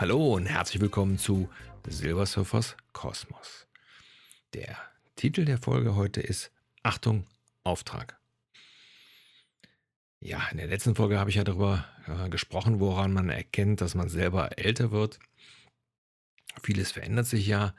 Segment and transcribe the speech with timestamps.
[0.00, 1.48] Hallo und herzlich willkommen zu
[1.84, 3.66] Silversurfers Kosmos.
[4.54, 4.76] Der
[5.16, 6.52] Titel der Folge heute ist
[6.84, 7.26] Achtung,
[7.64, 8.16] Auftrag.
[10.20, 13.96] Ja, in der letzten Folge habe ich ja darüber äh, gesprochen, woran man erkennt, dass
[13.96, 15.18] man selber älter wird.
[16.62, 17.74] Vieles verändert sich ja,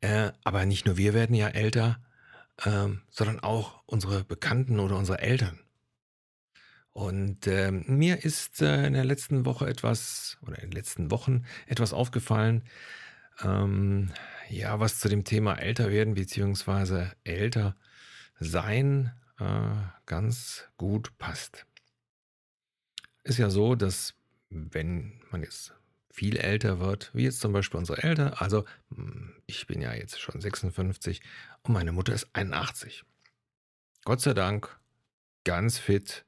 [0.00, 2.00] äh, aber nicht nur wir werden ja älter,
[2.58, 5.58] äh, sondern auch unsere Bekannten oder unsere Eltern.
[6.98, 11.44] Und äh, mir ist äh, in der letzten Woche etwas oder in den letzten Wochen
[11.68, 12.64] etwas aufgefallen,
[13.40, 14.10] ähm,
[14.48, 17.10] ja, was zu dem Thema älter werden bzw.
[17.22, 17.76] älter
[18.40, 21.66] sein äh, ganz gut passt.
[23.22, 24.14] Ist ja so, dass
[24.50, 25.74] wenn man jetzt
[26.10, 30.18] viel älter wird, wie jetzt zum Beispiel unsere Eltern, also hm, ich bin ja jetzt
[30.18, 31.20] schon 56
[31.62, 33.04] und meine Mutter ist 81.
[34.04, 34.80] Gott sei Dank
[35.44, 36.24] ganz fit,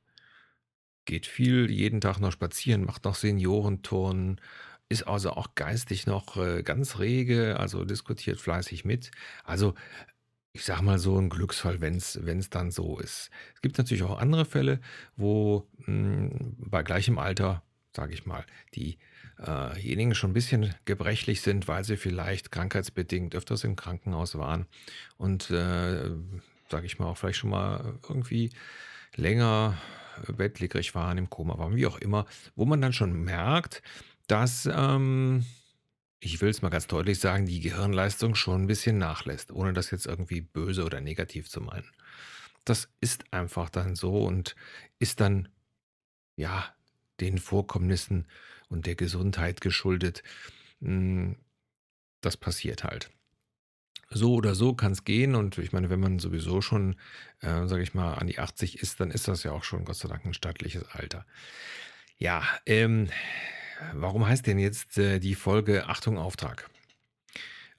[1.10, 4.40] geht viel jeden Tag noch spazieren, macht noch Seniorenturnen,
[4.88, 9.10] ist also auch geistig noch äh, ganz rege, also diskutiert fleißig mit.
[9.42, 9.74] Also
[10.52, 13.30] ich sage mal so ein Glücksfall, wenn es dann so ist.
[13.56, 14.80] Es gibt natürlich auch andere Fälle,
[15.16, 21.40] wo mh, hm, bei gleichem Alter, sage ich mal, diejenigen äh schon ein bisschen gebrechlich
[21.40, 24.66] sind, weil sie vielleicht krankheitsbedingt öfters im Krankenhaus waren
[25.16, 26.10] und, äh,
[26.68, 28.50] sage ich mal, auch vielleicht schon mal irgendwie
[29.16, 29.76] länger
[30.28, 33.82] bettlägerig waren, im Koma waren, wie auch immer, wo man dann schon merkt,
[34.26, 35.44] dass, ähm,
[36.20, 39.90] ich will es mal ganz deutlich sagen, die Gehirnleistung schon ein bisschen nachlässt, ohne das
[39.90, 41.90] jetzt irgendwie böse oder negativ zu meinen.
[42.64, 44.54] Das ist einfach dann so und
[44.98, 45.48] ist dann,
[46.36, 46.74] ja,
[47.20, 48.26] den Vorkommnissen
[48.68, 50.22] und der Gesundheit geschuldet.
[50.80, 51.36] Hm,
[52.20, 53.10] das passiert halt.
[54.12, 56.96] So oder so kann es gehen und ich meine, wenn man sowieso schon,
[57.40, 59.96] äh, sage ich mal, an die 80 ist, dann ist das ja auch schon Gott
[59.96, 61.24] sei Dank ein stattliches Alter.
[62.18, 63.08] Ja, ähm,
[63.94, 66.68] warum heißt denn jetzt äh, die Folge Achtung Auftrag?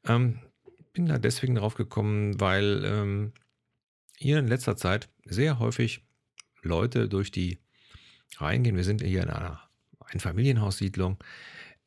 [0.06, 0.40] Ähm,
[0.94, 3.34] bin da deswegen drauf gekommen, weil ähm,
[4.18, 6.02] hier in letzter Zeit sehr häufig
[6.62, 7.60] Leute durch die
[8.38, 8.76] Reihen gehen.
[8.76, 9.62] Wir sind hier in einer
[10.00, 11.18] Einfamilienhaussiedlung,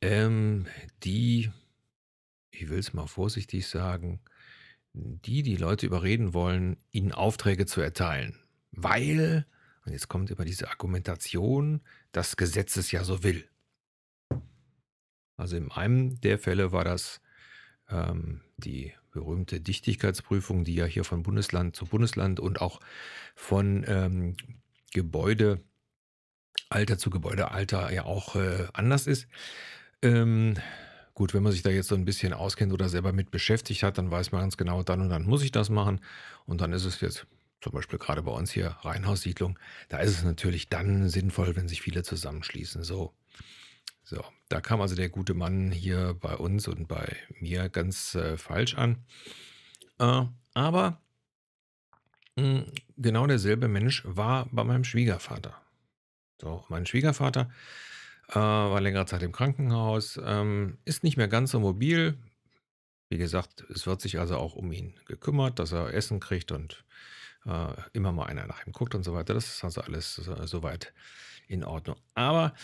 [0.00, 0.66] ähm,
[1.02, 1.50] die,
[2.50, 4.20] ich will es mal vorsichtig sagen,
[4.94, 8.38] die die Leute überreden wollen, ihnen Aufträge zu erteilen.
[8.70, 9.46] Weil,
[9.84, 11.80] und jetzt kommt über diese Argumentation,
[12.12, 13.48] das Gesetz es ja so will.
[15.36, 17.20] Also in einem der Fälle war das
[17.90, 22.80] ähm, die berühmte Dichtigkeitsprüfung, die ja hier von Bundesland zu Bundesland und auch
[23.34, 24.36] von ähm,
[24.92, 25.64] Gebäudealter
[26.98, 29.26] zu Gebäudealter ja auch äh, anders ist.
[30.02, 30.54] Ähm,
[31.14, 33.98] Gut, wenn man sich da jetzt so ein bisschen auskennt oder selber mit beschäftigt hat,
[33.98, 36.00] dann weiß man ganz genau, dann und dann muss ich das machen.
[36.44, 37.26] Und dann ist es jetzt
[37.60, 39.58] zum Beispiel gerade bei uns hier Reihenhaussiedlung,
[39.88, 42.84] da ist es natürlich dann sinnvoll, wenn sich viele zusammenschließen.
[42.84, 43.14] So,
[44.02, 48.36] so, da kam also der gute Mann hier bei uns und bei mir ganz äh,
[48.36, 48.98] falsch an.
[49.98, 51.00] Äh, aber
[52.36, 52.64] mh, hm,
[52.98, 55.58] genau derselbe Mensch war bei meinem Schwiegervater.
[56.42, 57.50] So, mein Schwiegervater
[58.28, 62.18] äh, war längere Zeit im Krankenhaus, ähm, ist nicht mehr ganz so mobil.
[63.08, 66.84] Wie gesagt, es wird sich also auch um ihn gekümmert, dass er Essen kriegt und
[67.46, 69.34] äh, immer mal einer nach ihm guckt und so weiter.
[69.34, 70.92] Das ist also alles so, soweit
[71.48, 71.96] in Ordnung.
[72.14, 72.54] Aber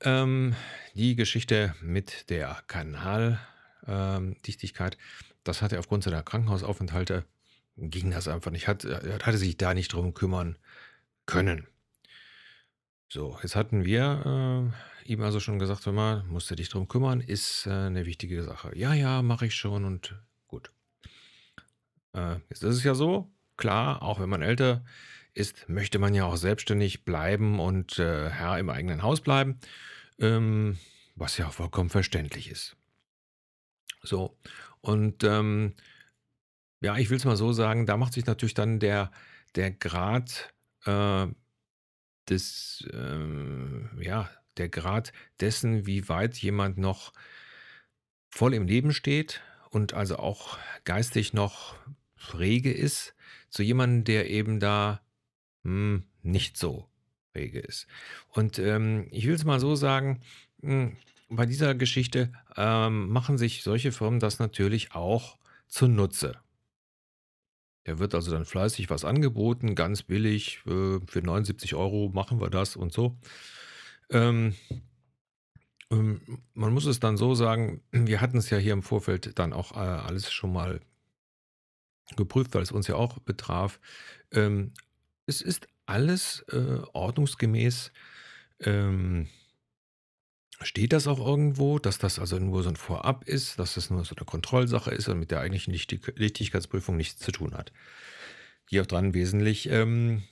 [0.00, 0.54] ähm,
[0.94, 5.00] die Geschichte mit der Kanaldichtigkeit, ähm,
[5.44, 7.24] das hat er aufgrund seiner Krankenhausaufenthalte,
[7.76, 8.68] ging das einfach nicht.
[8.68, 10.56] Hat, er hatte sich da nicht drum kümmern
[11.26, 11.66] können.
[13.08, 16.88] So, jetzt hatten wir äh, ihm also schon gesagt, hör mal, musst du dich drum
[16.88, 18.76] kümmern, ist äh, eine wichtige Sache.
[18.76, 20.16] Ja, ja, mache ich schon und
[20.46, 20.72] gut.
[22.12, 24.84] Äh, jetzt ist es ja so, klar, auch wenn man älter
[25.34, 29.58] ist, möchte man ja auch selbstständig bleiben und äh, Herr im eigenen Haus bleiben,
[30.18, 30.78] ähm,
[31.16, 32.76] was ja auch vollkommen verständlich ist.
[34.02, 34.38] So,
[34.80, 35.74] und ähm,
[36.80, 39.10] ja, ich will es mal so sagen, da macht sich natürlich dann der,
[39.54, 40.54] der Grad
[40.84, 41.26] äh,
[42.28, 47.12] des, ähm, ja, der Grad dessen, wie weit jemand noch
[48.30, 49.40] voll im Leben steht
[49.70, 51.76] und also auch geistig noch
[52.32, 53.14] rege ist,
[53.50, 55.00] zu jemandem, der eben da
[55.62, 56.88] hm, nicht so
[57.34, 57.86] rege ist.
[58.28, 60.20] Und ähm, ich will es mal so sagen,
[60.62, 60.96] hm,
[61.28, 66.38] bei dieser Geschichte ähm, machen sich solche Firmen das natürlich auch zunutze.
[67.86, 72.50] Der wird also dann fleißig was angeboten, ganz billig, äh, für 79 Euro machen wir
[72.50, 73.18] das und so.
[74.14, 74.54] Ähm,
[75.90, 76.20] ähm,
[76.54, 79.72] man muss es dann so sagen, wir hatten es ja hier im Vorfeld dann auch
[79.72, 80.80] äh, alles schon mal
[82.16, 83.80] geprüft, weil es uns ja auch betraf.
[84.30, 84.72] Ähm,
[85.26, 87.92] es ist alles äh, ordnungsgemäß.
[88.60, 89.28] Ähm,
[90.62, 94.04] steht das auch irgendwo, dass das also nur so ein Vorab ist, dass das nur
[94.04, 97.72] so eine Kontrollsache ist und mit der eigentlichen Nichtig Nichtigkeitsprüfung nichts zu tun hat,
[98.70, 100.22] die auch dran wesentlich, ähm,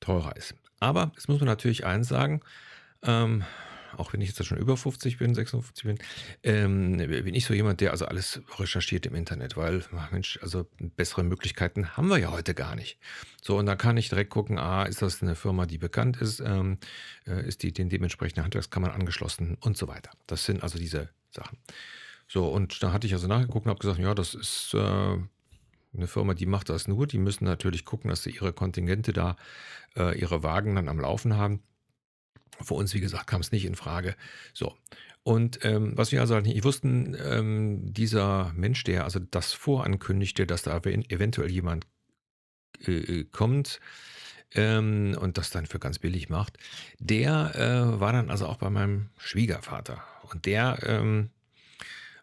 [0.00, 0.54] teurer ist.
[0.78, 2.42] Aber jetzt muss man natürlich eins sagen,
[3.06, 3.44] ähm
[3.98, 5.98] auch wenn ich jetzt schon über 50 bin, 56 bin,
[6.42, 10.66] ähm, bin ich so jemand, der also alles recherchiert im Internet, weil, ach Mensch, also
[10.78, 12.98] bessere Möglichkeiten haben wir ja heute gar nicht.
[13.42, 16.40] So, und da kann ich direkt gucken, ah, ist das eine Firma, die bekannt ist,
[16.40, 16.78] ähm,
[17.26, 20.10] äh, ist die den dementsprechenden Handwerkskammer angeschlossen und so weiter.
[20.26, 21.58] Das sind also diese Sachen.
[22.28, 26.06] So, und da hatte ich also nachgeguckt und habe gesagt, ja, das ist äh, eine
[26.06, 27.06] Firma, die macht das nur.
[27.06, 29.36] Die müssen natürlich gucken, dass sie ihre Kontingente da,
[29.96, 31.62] äh, ihre Wagen dann am Laufen haben.
[32.62, 34.16] Für uns, wie gesagt, kam es nicht in Frage.
[34.54, 34.74] So.
[35.22, 40.46] Und ähm, was wir also halt nicht wussten, ähm, dieser Mensch, der also das vorankündigte,
[40.46, 41.86] dass da eventuell jemand
[42.86, 43.80] äh, äh, kommt
[44.54, 46.58] ähm, und das dann für ganz billig macht,
[46.98, 50.02] der äh, war dann also auch bei meinem Schwiegervater.
[50.32, 51.30] Und der ähm,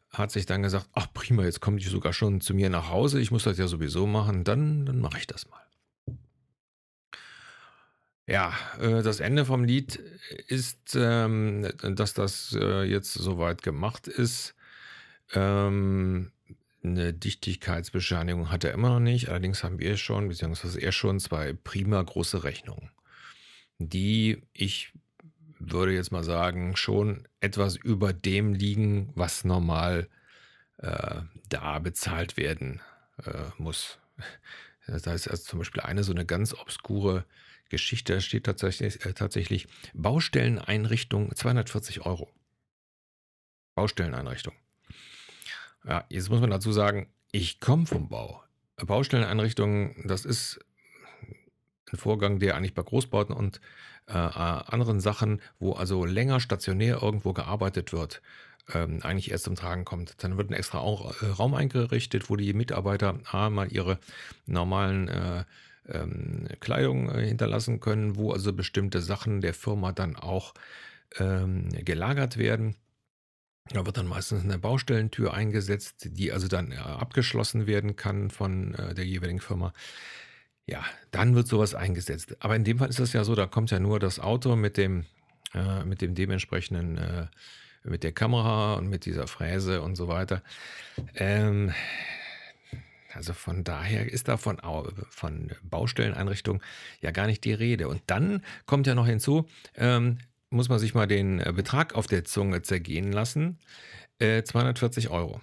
[0.09, 3.19] hat sich dann gesagt, ach prima, jetzt kommt die sogar schon zu mir nach Hause,
[3.19, 5.59] ich muss das ja sowieso machen, dann, dann mache ich das mal.
[8.27, 9.97] Ja, äh, das Ende vom Lied
[10.47, 14.55] ist, ähm, dass das äh, jetzt soweit gemacht ist.
[15.33, 16.31] Ähm,
[16.83, 19.29] 'ne Dichtigkeitsbescheinigung hat er immer noch nicht.
[19.29, 22.91] Allerdings haben wir schon, beziehungsweise er schon zwei prima große Rechnungen,
[23.79, 24.93] die ich
[25.59, 30.09] würde jetzt mal sagen, schon etwas über dem liegen, was normal
[30.79, 32.81] äh, da bezahlt werden
[33.25, 33.99] äh, muss.
[34.87, 37.25] Das heißt also zum Beispiel eine so eine ganz obskure
[37.73, 42.29] Geschichte steht tatsächlich, äh, tatsächlich Baustelleneinrichtung 240 Euro.
[43.73, 44.53] Baustelleneinrichtung.
[45.83, 48.43] Ja, jetzt muss man dazu sagen, ich komme vom Bau.
[48.77, 50.59] Baustelleneinrichtungen, das ist
[51.91, 53.59] ein Vorgang, der eigentlich bei Großbauten und
[54.05, 58.21] äh, anderen Sachen, wo also länger stationär irgendwo gearbeitet wird,
[58.71, 60.23] ähm, eigentlich erst zum Tragen kommt.
[60.23, 63.19] Dann wird ein extra äh, Raum eingerichtet, wo die Mitarbeiter
[63.49, 63.97] mal ihre
[64.45, 65.43] normalen äh,
[65.87, 70.53] ähm, Kleidung äh, hinterlassen können, wo also bestimmte Sachen der Firma dann auch
[71.17, 72.75] ähm, gelagert werden.
[73.69, 78.75] Da wird dann meistens eine Baustellentür eingesetzt, die also dann äh, abgeschlossen werden kann von
[78.75, 79.73] äh, der jeweiligen Firma.
[80.65, 82.35] Ja, dann wird sowas eingesetzt.
[82.39, 84.77] Aber in dem Fall ist es ja so, da kommt ja nur das Auto mit
[84.77, 85.05] dem,
[85.53, 87.27] äh, mit dem dementsprechenden, äh,
[87.83, 90.41] mit der Kamera und mit dieser Fräse und so weiter.
[91.15, 91.73] Ähm,
[93.13, 94.59] also von daher ist da von,
[95.09, 96.61] von Baustelleneinrichtungen
[97.01, 97.87] ja gar nicht die Rede.
[97.87, 100.17] Und dann kommt ja noch hinzu, ähm,
[100.49, 103.59] muss man sich mal den Betrag auf der Zunge zergehen lassen.
[104.19, 105.41] Äh, 240 Euro.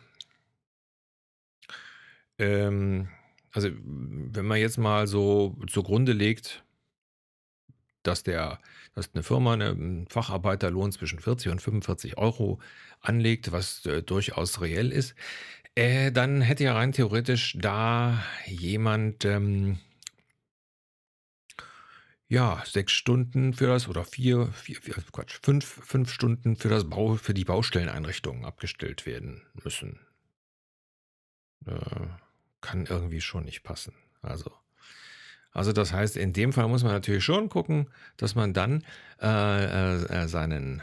[2.39, 3.09] Ähm,
[3.53, 6.65] also wenn man jetzt mal so zugrunde legt,
[8.03, 8.61] dass der,
[8.95, 12.61] dass eine Firma einen Facharbeiterlohn zwischen 40 und 45 Euro
[13.01, 15.15] anlegt, was äh, durchaus reell ist,
[15.75, 19.79] äh, dann hätte ja rein theoretisch da jemand, ähm
[22.29, 26.89] ja, 6 Stunden für das oder 4, 4, 4 Quatsch, 5, 5 Stunden für das
[26.89, 29.99] Bau für die Baustelleneinrichtungen abgestellt werden müssen.
[31.67, 32.07] Äh,
[32.61, 33.95] kann irgendwie schon nicht passen.
[34.23, 34.53] Also
[35.53, 38.85] also das heißt, in dem Fall muss man natürlich schon gucken, dass man dann
[39.21, 39.25] äh,
[39.65, 40.83] äh, äh seinen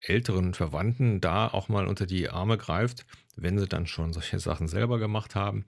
[0.00, 4.68] älteren Verwandten da auch mal unter die Arme greift, wenn sie dann schon solche Sachen
[4.68, 5.64] selber gemacht haben.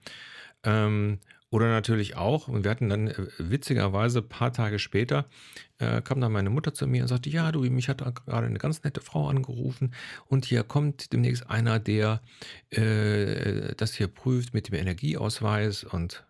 [0.63, 1.19] Ähm,
[1.53, 5.29] oder natürlich auch, und wir hatten dann äh, witzigerweise ein paar Tage später,
[5.77, 8.57] äh, kam dann meine Mutter zu mir und sagte, ja, du, mich hat gerade eine
[8.57, 9.93] ganz nette Frau angerufen
[10.25, 12.23] und hier kommt demnächst einer, der
[12.71, 16.25] äh, das hier prüft mit dem Energieausweis und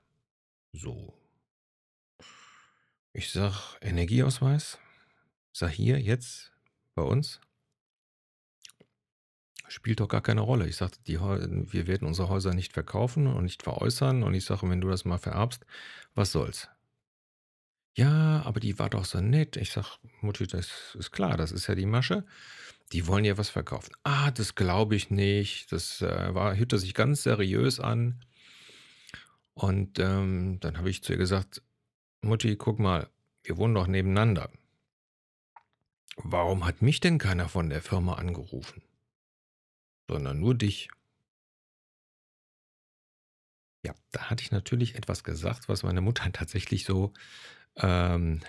[0.73, 1.13] so.
[3.13, 4.77] Ich sag, Energieausweis?
[5.53, 6.51] Sag hier, jetzt,
[6.95, 7.39] bei uns?
[9.73, 10.67] Spielt doch gar keine Rolle.
[10.67, 14.21] Ich sagte, wir werden unsere Häuser nicht verkaufen und nicht veräußern.
[14.21, 15.65] Und ich sage, wenn du das mal vererbst,
[16.13, 16.69] was soll's?
[17.95, 19.57] Ja, aber die war doch so nett.
[19.57, 19.87] Ich sage,
[20.21, 22.23] Mutti, das ist klar, das ist ja die Masche.
[22.91, 23.95] Die wollen ja was verkaufen.
[24.03, 25.71] Ah, das glaube ich nicht.
[25.71, 28.23] Das äh, war, hörte sich ganz seriös an.
[29.55, 31.63] Und ähm, dann habe ich zu ihr gesagt,
[32.21, 33.09] Mutti, guck mal,
[33.41, 34.51] wir wohnen doch nebeneinander.
[36.17, 38.83] Warum hat mich denn keiner von der Firma angerufen?
[40.13, 40.89] Sondern nur dich.
[43.83, 47.13] Ja, da hatte ich natürlich etwas gesagt, was meine Mutter tatsächlich so
[47.77, 48.41] ähm,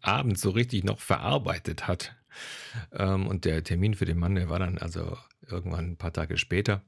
[0.00, 2.14] abends so richtig noch verarbeitet hat.
[2.92, 6.38] Ähm, und der Termin für den Mann, der war dann also irgendwann ein paar Tage
[6.38, 6.84] später.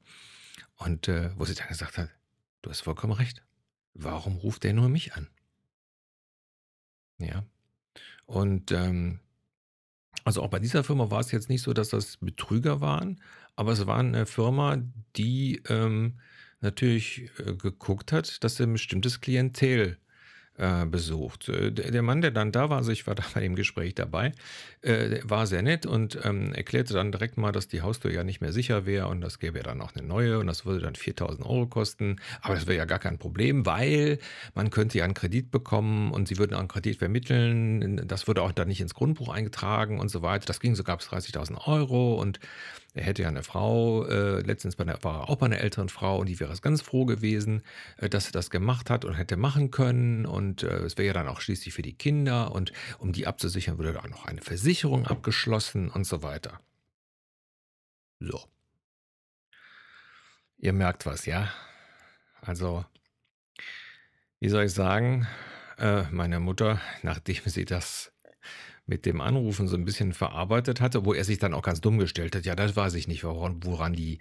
[0.77, 2.09] Und äh, wo sie dann gesagt hat,
[2.61, 3.43] du hast vollkommen recht.
[3.93, 5.27] Warum ruft der nur mich an?
[7.17, 7.45] Ja.
[8.25, 9.19] Und ähm,
[10.23, 13.19] Also auch bei dieser Firma war es jetzt nicht so, dass das Betrüger waren,
[13.55, 14.77] aber es war eine Firma,
[15.15, 16.19] die ähm,
[16.61, 19.97] natürlich äh, geguckt hat, dass sie ein bestimmtes Klientel
[20.57, 21.49] äh, besucht.
[21.49, 24.33] Äh, der Mann, der dann da war, also ich war da bei dem Gespräch dabei,
[24.81, 28.41] äh, war sehr nett und ähm, erklärte dann direkt mal, dass die Haustür ja nicht
[28.41, 30.95] mehr sicher wäre und das gäbe ja dann auch eine neue und das würde dann
[30.95, 32.17] 4000 Euro kosten.
[32.41, 34.19] Aber das wäre ja gar kein Problem, weil
[34.53, 38.07] man könnte ja einen Kredit bekommen und sie würden auch einen Kredit vermitteln.
[38.07, 40.45] Das würde auch dann nicht ins Grundbuch eingetragen und so weiter.
[40.45, 42.39] Das ging sogar bis 30.000 Euro und
[42.93, 45.87] er hätte ja eine Frau, äh, letztens bei einer, war er auch bei einer älteren
[45.87, 47.63] Frau und die wäre ganz froh gewesen,
[47.97, 50.25] äh, dass er das gemacht hat und hätte machen können.
[50.25, 53.77] Und äh, es wäre ja dann auch schließlich für die Kinder und um die abzusichern,
[53.77, 56.59] würde da noch eine Versicherung abgeschlossen und so weiter.
[58.19, 58.41] So.
[60.57, 61.49] Ihr merkt was, ja?
[62.41, 62.85] Also,
[64.39, 65.27] wie soll ich sagen,
[65.77, 68.11] äh, meine Mutter, nachdem sie das
[68.91, 71.97] mit dem Anrufen so ein bisschen verarbeitet hatte, wo er sich dann auch ganz dumm
[71.97, 72.45] gestellt hat.
[72.45, 74.19] Ja, das weiß ich nicht, woran, woran die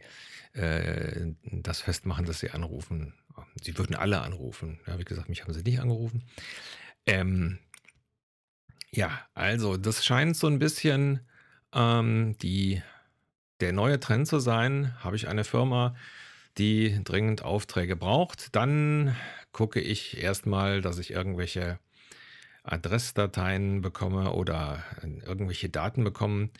[0.53, 3.13] äh, das festmachen, dass sie anrufen.
[3.61, 4.79] Sie würden alle anrufen.
[4.87, 6.23] Ja, wie gesagt, mich haben sie nicht angerufen.
[7.05, 7.59] Ähm,
[8.93, 11.21] ja, also das scheint so ein bisschen
[11.75, 12.81] ähm, die,
[13.59, 14.95] der neue Trend zu sein.
[15.01, 15.97] Habe ich eine Firma,
[16.59, 19.17] die dringend Aufträge braucht, dann
[19.51, 21.81] gucke ich erstmal, dass ich irgendwelche
[22.63, 26.51] Adressdateien bekomme oder irgendwelche Daten bekomme,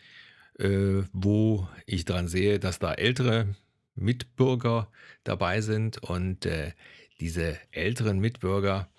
[0.59, 3.55] äh, wo ich dran sehe, dass da ältere
[3.95, 4.91] Mitbürger
[5.23, 6.73] dabei sind und äh,
[7.19, 8.89] diese älteren Mitbürger,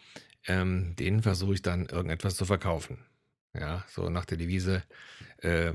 [0.47, 2.99] ähm, denen versuche ich dann irgendetwas zu verkaufen.
[3.55, 4.83] Ja, so nach der Devise,
[5.39, 5.73] äh,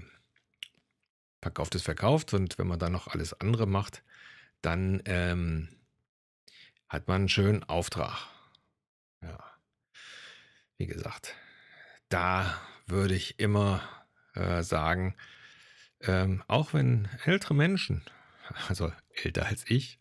[1.41, 4.03] verkauft ist verkauft und wenn man dann noch alles andere macht,
[4.61, 5.69] dann ähm,
[6.89, 8.27] hat man einen schönen Auftrag.
[9.21, 9.56] Ja
[10.77, 11.35] wie gesagt,
[12.09, 13.81] da würde ich immer
[14.33, 15.15] äh, sagen,
[16.01, 18.03] ähm, auch wenn ältere Menschen,
[18.67, 18.91] also
[19.23, 19.99] älter als ich,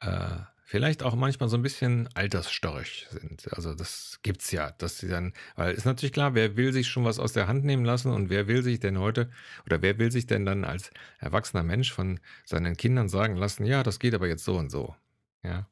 [0.00, 3.52] äh, vielleicht auch manchmal so ein bisschen altersstörrig sind.
[3.52, 7.04] Also das gibt's ja, dass sie dann, weil ist natürlich klar, wer will sich schon
[7.04, 9.30] was aus der Hand nehmen lassen und wer will sich denn heute
[9.66, 13.82] oder wer will sich denn dann als erwachsener Mensch von seinen Kindern sagen lassen, ja,
[13.82, 14.96] das geht aber jetzt so und so.
[15.42, 15.68] Ja,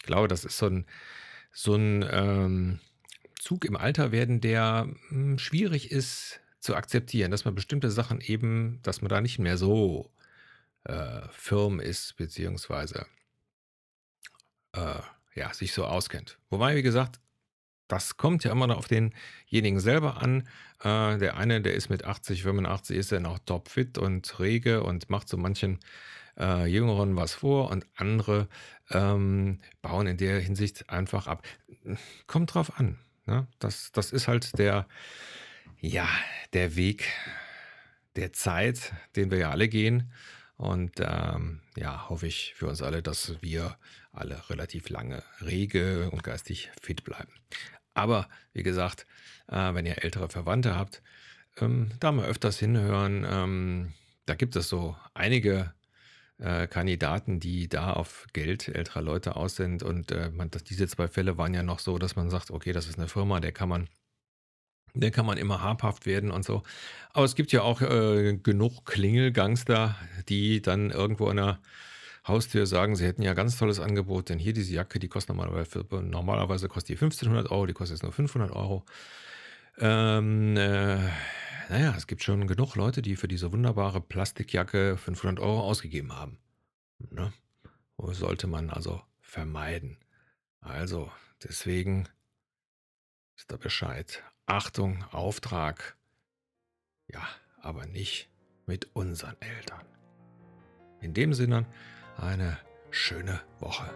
[0.00, 0.86] ich glaube, das ist so ein
[1.50, 2.80] so ein ähm,
[3.44, 8.80] Zug im Alter werden, der hm, schwierig ist zu akzeptieren, dass man bestimmte Sachen eben,
[8.82, 10.10] dass man da nicht mehr so
[10.84, 13.06] äh, firm ist, beziehungsweise
[14.72, 15.00] äh,
[15.34, 16.38] ja, sich so auskennt.
[16.48, 17.20] Wobei, wie gesagt,
[17.86, 20.48] das kommt ja immer noch auf denjenigen selber an.
[20.80, 25.10] Äh, der eine, der ist mit 80, 85, ist ja noch topfit und rege und
[25.10, 25.80] macht so manchen
[26.38, 28.48] äh, Jüngeren was vor und andere
[28.90, 31.46] ähm, bauen in der Hinsicht einfach ab.
[32.26, 32.98] Kommt drauf an.
[33.26, 33.46] Ne?
[33.58, 34.86] Das, das ist halt der,
[35.80, 36.08] ja,
[36.52, 37.10] der Weg
[38.16, 40.12] der Zeit, den wir ja alle gehen.
[40.56, 43.76] Und ähm, ja, hoffe ich für uns alle, dass wir
[44.12, 47.32] alle relativ lange rege und geistig fit bleiben.
[47.92, 49.06] Aber wie gesagt,
[49.48, 51.02] äh, wenn ihr ältere Verwandte habt,
[51.60, 53.26] ähm, da mal öfters hinhören.
[53.28, 53.92] Ähm,
[54.26, 55.72] da gibt es so einige
[56.38, 59.82] äh, Kandidaten, die da auf Geld älterer Leute aus sind.
[59.82, 62.72] Und äh, man, das, diese zwei Fälle waren ja noch so, dass man sagt, okay,
[62.72, 63.88] das ist eine Firma, der kann man,
[64.94, 66.62] der kann man immer habhaft werden und so.
[67.12, 69.96] Aber es gibt ja auch äh, genug Klingelgangster,
[70.28, 71.60] die dann irgendwo an der
[72.26, 75.84] Haustür sagen, sie hätten ja ganz tolles Angebot, denn hier diese Jacke, die kostet normalerweise,
[75.90, 78.84] normalerweise kostet die 1500 Euro, die kostet jetzt nur 500 Euro.
[79.78, 80.98] Ähm, äh,
[81.68, 86.38] naja, es gibt schon genug Leute, die für diese wunderbare Plastikjacke 500 Euro ausgegeben haben.
[87.10, 87.32] Ne?
[87.98, 89.98] Sollte man also vermeiden.
[90.60, 91.10] Also,
[91.42, 92.08] deswegen
[93.36, 94.22] ist da Bescheid.
[94.46, 95.96] Achtung, Auftrag.
[97.08, 97.26] Ja,
[97.60, 98.28] aber nicht
[98.66, 99.84] mit unseren Eltern.
[101.00, 101.66] In dem Sinne,
[102.16, 102.58] eine
[102.90, 103.90] schöne Woche.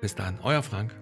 [0.00, 0.94] Bis dann, euer Frank.